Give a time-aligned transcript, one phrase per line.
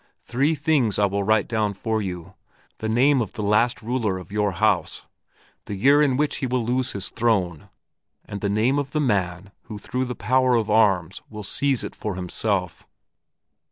[0.23, 2.33] Three things I will write down for you
[2.79, 5.05] the name of the last ruler of your house,
[5.65, 7.69] the year in which he will lose his throne,
[8.25, 11.95] and the name of the man who through the power of arms will seize it
[11.95, 12.87] for himself.'